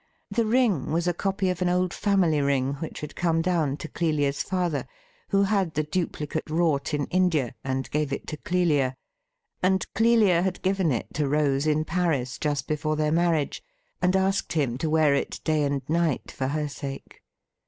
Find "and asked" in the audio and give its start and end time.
14.01-14.53